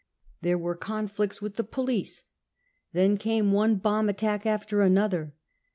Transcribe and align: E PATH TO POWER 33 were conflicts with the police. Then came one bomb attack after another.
E 0.01 0.03
PATH 0.03 0.17
TO 0.17 0.31
POWER 0.47 0.51
33 0.51 0.63
were 0.63 0.75
conflicts 0.77 1.41
with 1.43 1.55
the 1.57 1.63
police. 1.63 2.23
Then 2.91 3.17
came 3.17 3.51
one 3.51 3.75
bomb 3.75 4.09
attack 4.09 4.47
after 4.47 4.81
another. 4.81 5.35